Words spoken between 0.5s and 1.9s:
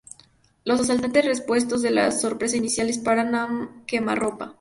Los asaltantes, repuestos